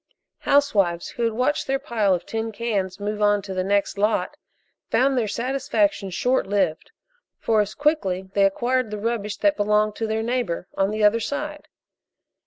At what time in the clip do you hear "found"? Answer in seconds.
4.89-5.15